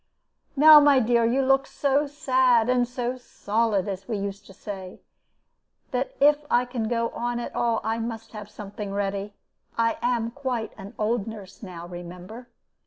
"Now, 0.55 0.79
my 0.79 0.99
dear, 0.99 1.23
you 1.25 1.43
look 1.43 1.67
so 1.67 2.07
sad 2.07 2.69
and 2.69 2.87
so 2.87 3.17
'solid,' 3.17 3.87
as 3.87 4.07
we 4.07 4.17
used 4.17 4.47
to 4.47 4.51
say, 4.53 4.99
that 5.91 6.15
if 6.19 6.43
I 6.49 6.65
can 6.65 6.87
go 6.87 7.09
on 7.09 7.39
at 7.39 7.55
all, 7.55 7.81
I 7.83 7.99
must 7.99 8.31
have 8.31 8.49
something 8.49 8.91
ready. 8.91 9.35
I 9.77 9.99
am 10.01 10.31
quite 10.31 10.73
an 10.75 10.95
old 10.97 11.27
nurse 11.27 11.61
now, 11.61 11.85
remember. 11.85 12.47